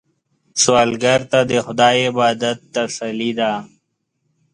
[0.61, 3.51] سوالګر ته د خدای عبادت تسلي ده